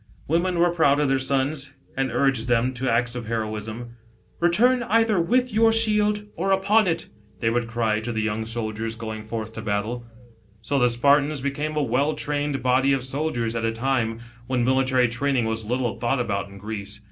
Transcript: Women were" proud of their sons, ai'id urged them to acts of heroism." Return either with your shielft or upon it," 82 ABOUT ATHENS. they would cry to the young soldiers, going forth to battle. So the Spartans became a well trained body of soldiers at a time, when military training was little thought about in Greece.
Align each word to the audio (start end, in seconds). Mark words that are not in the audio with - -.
Women 0.27 0.57
were" 0.57 0.71
proud 0.71 0.99
of 0.99 1.09
their 1.09 1.19
sons, 1.19 1.73
ai'id 1.95 2.09
urged 2.11 2.47
them 2.47 2.73
to 2.73 2.91
acts 2.91 3.13
of 3.13 3.27
heroism." 3.27 3.97
Return 4.39 4.81
either 4.81 5.21
with 5.21 5.53
your 5.53 5.69
shielft 5.69 6.27
or 6.35 6.51
upon 6.51 6.87
it," 6.87 7.01
82 7.01 7.05
ABOUT 7.05 7.13
ATHENS. 7.13 7.41
they 7.41 7.49
would 7.51 7.67
cry 7.67 7.99
to 7.99 8.11
the 8.11 8.21
young 8.23 8.43
soldiers, 8.45 8.95
going 8.95 9.21
forth 9.21 9.53
to 9.53 9.61
battle. 9.61 10.03
So 10.63 10.79
the 10.79 10.89
Spartans 10.89 11.41
became 11.41 11.75
a 11.77 11.83
well 11.83 12.15
trained 12.15 12.63
body 12.63 12.93
of 12.93 13.03
soldiers 13.03 13.55
at 13.55 13.63
a 13.63 13.71
time, 13.71 14.19
when 14.47 14.65
military 14.65 15.07
training 15.07 15.45
was 15.45 15.65
little 15.65 15.95
thought 15.99 16.19
about 16.19 16.49
in 16.49 16.57
Greece. 16.57 16.99